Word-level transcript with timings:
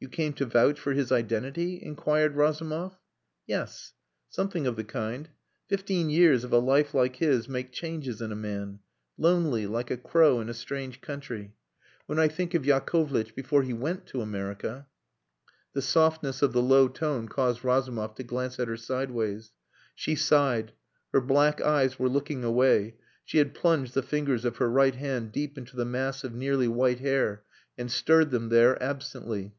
"You 0.00 0.08
came 0.08 0.32
to 0.34 0.46
vouch 0.46 0.78
for 0.78 0.92
his 0.92 1.10
identity?" 1.10 1.82
inquired 1.82 2.36
Razumov. 2.36 2.96
"Yes. 3.48 3.94
Something 4.30 4.64
of 4.64 4.76
the 4.76 4.84
kind. 4.84 5.28
Fifteen 5.68 6.08
years 6.08 6.44
of 6.44 6.52
a 6.52 6.60
life 6.60 6.94
like 6.94 7.16
his 7.16 7.48
make 7.48 7.72
changes 7.72 8.22
in 8.22 8.30
a 8.30 8.36
man. 8.36 8.78
Lonely, 9.16 9.66
like 9.66 9.90
a 9.90 9.96
crow 9.96 10.40
in 10.40 10.48
a 10.48 10.54
strange 10.54 11.00
country. 11.00 11.52
When 12.06 12.16
I 12.20 12.28
think 12.28 12.54
of 12.54 12.64
Yakovlitch 12.64 13.34
before 13.34 13.64
he 13.64 13.72
went 13.72 14.06
to 14.06 14.20
America" 14.22 14.86
The 15.74 15.82
softness 15.82 16.42
of 16.42 16.52
the 16.52 16.62
low 16.62 16.86
tone 16.86 17.26
caused 17.26 17.64
Razumov 17.64 18.14
to 18.14 18.22
glance 18.22 18.60
at 18.60 18.68
her 18.68 18.76
sideways. 18.76 19.50
She 19.96 20.14
sighed; 20.14 20.74
her 21.12 21.20
black 21.20 21.60
eyes 21.60 21.98
were 21.98 22.08
looking 22.08 22.44
away; 22.44 22.94
she 23.24 23.38
had 23.38 23.52
plunged 23.52 23.94
the 23.94 24.04
fingers 24.04 24.44
of 24.44 24.58
her 24.58 24.70
right 24.70 24.94
hand 24.94 25.32
deep 25.32 25.58
into 25.58 25.74
the 25.74 25.84
mass 25.84 26.22
of 26.22 26.36
nearly 26.36 26.68
white 26.68 27.00
hair, 27.00 27.42
and 27.76 27.90
stirred 27.90 28.30
them 28.30 28.48
there 28.50 28.80
absently. 28.80 29.56